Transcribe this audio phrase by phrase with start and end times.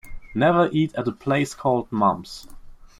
[0.33, 2.47] Never eat at a place called Mom's.